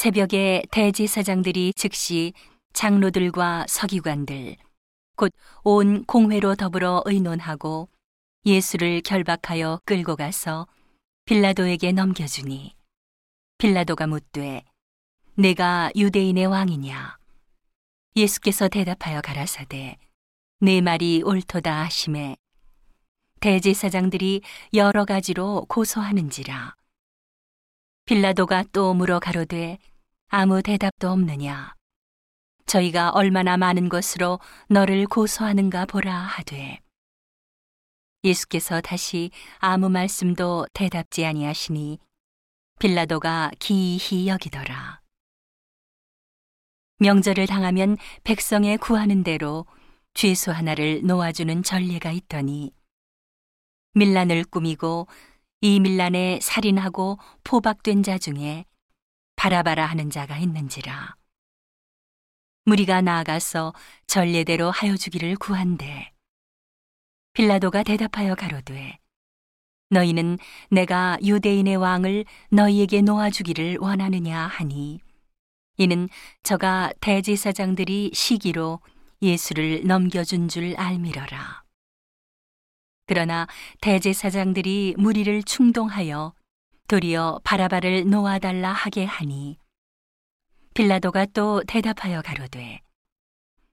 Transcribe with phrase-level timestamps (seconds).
[0.00, 2.32] 새벽에 대제사장들이 즉시
[2.72, 4.56] 장로들과 서기관들
[5.14, 5.30] 곧
[5.62, 7.90] 온 공회로 더불어 의논하고
[8.46, 10.66] 예수를 결박하여 끌고 가서
[11.26, 12.74] 빌라도에게 넘겨주니
[13.58, 14.64] 빌라도가 묻되
[15.34, 17.18] 내가 유대인의 왕이냐?
[18.16, 19.98] 예수께서 대답하여 가라사대
[20.60, 22.38] 내 말이 옳도다 하심에
[23.40, 24.40] 대제사장들이
[24.72, 26.74] 여러 가지로 고소하는지라.
[28.06, 29.78] 빌라도가 또 물어 가로되
[30.32, 31.74] 아무 대답도 없느냐.
[32.64, 36.78] 저희가 얼마나 많은 것으로 너를 고소하는가 보라 하되
[38.22, 41.98] 예수께서 다시 아무 말씀도 대답지 아니하시니
[42.78, 45.00] 빌라도가 기이히 여기더라.
[46.98, 49.66] 명절을 당하면 백성에 구하는 대로
[50.14, 52.72] 죄수 하나를 놓아주는 전례가 있더니
[53.94, 55.08] 밀란을 꾸미고
[55.60, 58.64] 이 밀란에 살인하고 포박된 자 중에
[59.40, 61.16] 바라바라 하는 자가 있는지라
[62.66, 63.72] 무리가 나아가서
[64.06, 66.12] 전례대로 하여 주기를 구한대
[67.32, 68.98] 빌라도가 대답하여 가로되
[69.88, 70.36] 너희는
[70.70, 75.00] 내가 유대인의 왕을 너희에게 놓아주기를 원하느냐 하니
[75.78, 76.10] 이는
[76.42, 78.80] 저가 대제사장들이 시기로
[79.22, 81.62] 예수를 넘겨준 줄 알미러라.
[83.06, 83.46] 그러나
[83.80, 86.34] 대제사장들이 무리를 충동하여
[86.90, 89.56] 도리어 바라바를 놓아달라 하게 하니
[90.74, 92.80] 빌라도가 또 대답하여 가로되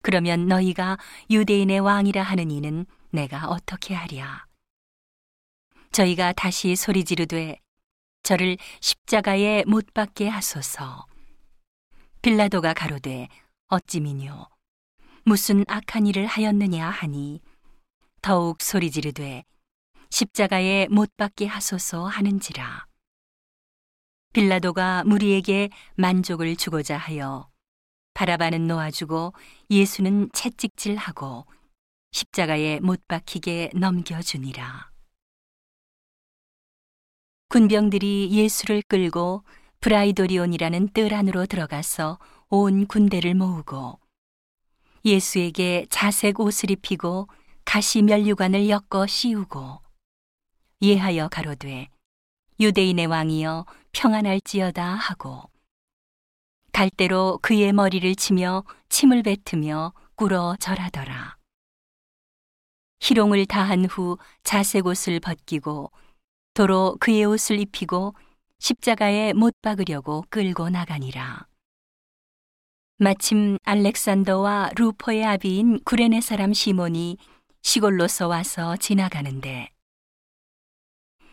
[0.00, 0.96] 그러면 너희가
[1.28, 4.46] 유대인의 왕이라 하는 이는 내가 어떻게 하랴?
[5.90, 7.58] 저희가 다시 소리 지르되
[8.22, 11.04] 저를 십자가에 못 박게 하소서.
[12.22, 13.26] 빌라도가 가로되
[13.66, 14.46] 어찌미뇨?
[15.24, 17.40] 무슨 악한 일을 하였느냐 하니
[18.22, 19.42] 더욱 소리 지르되
[20.10, 22.89] 십자가에 못 박게 하소서 하는지라
[24.32, 27.50] 빌라도가 무리에게 만족을 주고자 하여
[28.14, 29.32] 바라바는 놓아주고
[29.70, 31.46] 예수는 채찍질하고
[32.12, 34.90] 십자가에 못 박히게 넘겨주니라.
[37.48, 39.42] 군병들이 예수를 끌고
[39.80, 43.98] 브라이도리온이라는 뜰 안으로 들어가서 온 군대를 모으고
[45.04, 47.26] 예수에게 자색 옷을 입히고
[47.64, 49.80] 가시 면류관을 엮어 씌우고
[50.82, 51.88] 예하여 가로되
[52.60, 55.50] 유대인의 왕이여 평안할지어다 하고
[56.72, 61.36] 갈대로 그의 머리를 치며 침을 뱉으며 꿇어 절하더라.
[63.00, 65.90] 희롱을 다한 후 자색 옷을 벗기고
[66.54, 68.14] 도로 그의 옷을 입히고
[68.58, 71.46] 십자가에 못 박으려고 끌고 나가니라.
[72.98, 77.16] 마침 알렉산더와 루포의 아비인 구레네 사람 시몬이
[77.62, 79.70] 시골로서 와서 지나가는데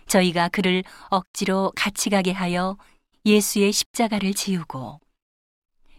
[0.07, 2.77] 저희가 그를 억지로 같이 가게 하여
[3.25, 4.99] 예수의 십자가를 지우고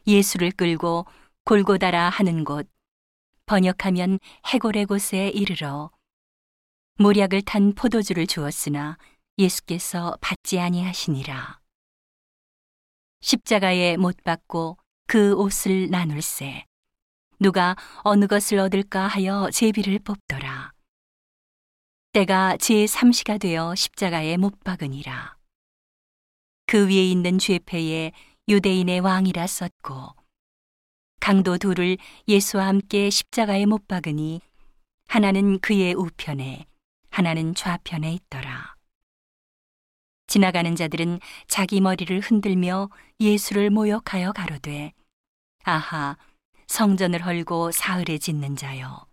[0.07, 1.07] 예수를 끌고
[1.45, 2.69] 골고다라 하는 곳
[3.47, 5.91] 번역하면 해골의 곳에 이르러
[6.97, 8.99] 모략을 탄 포도주를 주었으나
[9.39, 11.61] 예수께서 받지 아니하시니라.
[13.21, 16.65] 십자가에 못 박고 그 옷을 나눌세
[17.39, 20.73] 누가 어느 것을 얻을까 하여 제비를 뽑더라
[22.13, 25.37] 때가 제3시가 되어 십자가에 못 박으니라
[26.67, 28.13] 그 위에 있는 죄패에
[28.49, 30.15] 유대인의 왕이라 썼고
[31.21, 34.41] 강도 둘을 예수와 함께 십자가에 못 박으니
[35.09, 36.67] 하나는 그의 우편에
[37.11, 38.77] 하나는 좌편에 있더라.
[40.27, 44.93] 지나가는 자들은 자기 머리를 흔들며 예수를 모욕하여 가로되
[45.65, 46.17] 아하
[46.67, 49.08] 성전을 헐고 사흘에 짓는 자여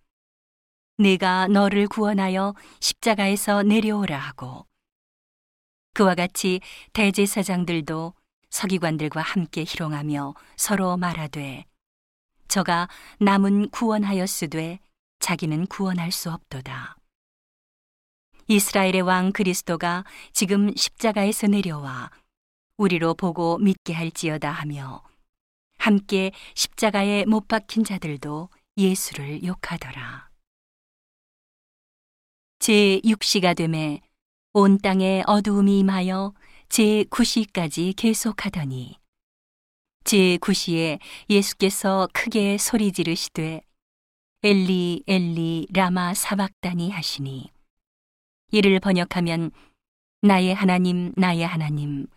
[0.98, 4.66] 내가 너를 구원하여 십자가에서 내려오라 하고
[5.94, 6.62] 그와 같이
[6.94, 8.14] 대제사장들도
[8.50, 11.66] 서기관들과 함께 희롱하며 서로 말하되
[12.48, 12.88] 저가
[13.20, 14.80] 남은 구원하였으되
[15.20, 16.96] 자기는 구원할 수 없도다.
[18.48, 22.12] 이스라엘의 왕 그리스도가 지금 십자가에서 내려와
[22.78, 25.04] 우리로 보고 믿게 할지어다 하며
[25.78, 30.35] 함께 십자가에 못 박힌 자들도 예수를 욕하더라.
[32.66, 34.02] 제 6시가 되매
[34.54, 36.34] 온 땅에 어두움이 임하여
[36.68, 38.98] 제 9시까지 계속하더니
[40.04, 40.98] 제 9시에
[41.30, 43.62] 예수께서 크게 소리 지르시되
[44.42, 47.52] 엘리 엘리 라마 사박다니 하시니
[48.52, 49.52] 이를 번역하면
[50.24, 52.08] 나의 하나님 나의 하나님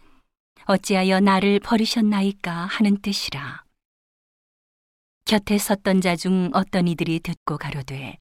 [0.65, 3.65] 어찌하여 나를 버리셨나이까 하는 뜻이라.
[5.27, 8.17] 곁에 섰던 자 중 어떤 이들이 듣고 가로되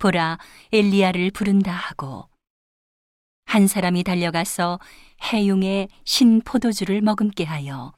[0.00, 0.38] 보라
[0.72, 2.28] 엘리야를 부른다 하고
[3.44, 4.80] 한 사람이 달려가서
[5.22, 7.92] 해용에 신 포도주를 머금게 하여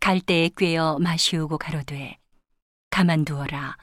[0.00, 2.18] 갈대에 꿰어 마시우고 가로되
[2.90, 3.76] 가만두어라.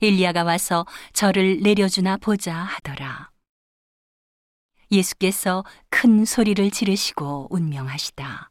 [0.00, 3.30] 엘리야가 와서 저를 내려주나 보자 하더라.
[4.90, 8.50] 예수께서 큰 소리를 지르시고 운명하시다.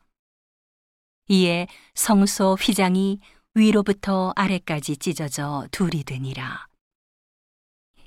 [1.30, 3.20] 이에 성소 휘장이
[3.54, 6.71] 위로부터 아래까지 찢어져 둘이 되니라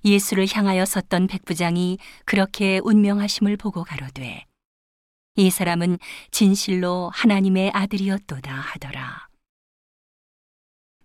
[0.04, 4.44] 예수를 향하여 섰던 백부장이 그렇게 운명하심을 보고 가로되
[5.36, 5.98] 이 사람은
[6.30, 9.28] 진실로 하나님의 아들이었도다 하더라.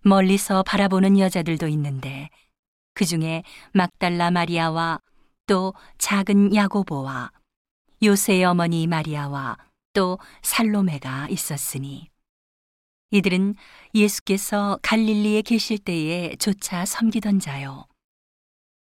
[0.02, 2.30] 멀리서 바라보는 여자들도 있는데
[2.94, 3.42] 그 중에
[3.72, 5.00] 막달라 마리아와
[5.46, 7.32] 또 작은 야고보와
[8.02, 9.58] 요새의 어머니 마리아와
[9.92, 12.08] 또 살로메가 있었으니
[13.10, 13.56] 이들은
[13.94, 17.89] 예수께서 갈릴리에 계실 때에 조차 섬기던 자요.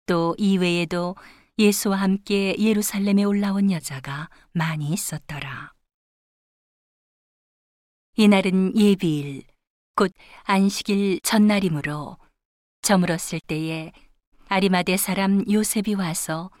[0.05, 1.15] 또 이외에도
[1.57, 5.73] 예수와 함께 예루살렘에 올라온 여자가 많이 있었더라.
[8.17, 9.43] 이날은 예비일,
[9.95, 10.11] 곧
[10.43, 12.17] 안식일 전날이므로
[12.81, 13.91] 저물었을 때에
[14.47, 16.51] 아리마대 사람 요셉이 와서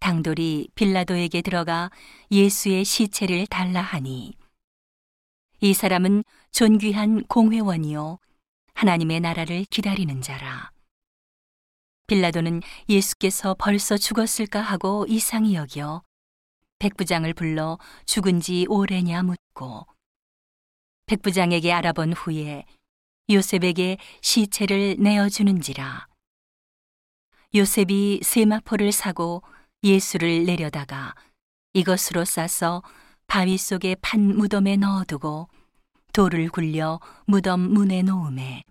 [0.00, 1.90] 당돌이 빌라도에게 들어가
[2.30, 4.34] 예수의 시체를 달라 하니
[5.60, 8.18] 이 사람은 존귀한 공회원이요
[8.74, 10.70] 하나님의 나라를 기다리는 자라.
[12.10, 16.02] 빌라도는 예수께서 벌써 죽었을까 하고 이상히 여겨
[16.80, 19.86] 백부장을 불러 죽은 지 오래냐 묻고
[21.06, 22.64] 백부장에게 알아본 후에
[23.30, 26.08] 요셉에게 시체를 내어주는지라.
[27.54, 29.44] 요셉이 세마포를 사고
[29.84, 31.14] 예수를 내려다가
[31.74, 32.82] 이것으로 싸서
[33.28, 35.48] 바위 속에 판 무덤에 넣어두고
[36.12, 38.64] 돌을 굴려 무덤 문에 놓음에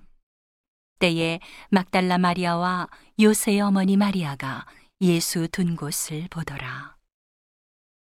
[1.00, 2.88] 때에 막달라 마리아와
[3.20, 4.66] 요새의 어머니 마리아가
[5.02, 6.99] 예수 둔 곳을 보더라.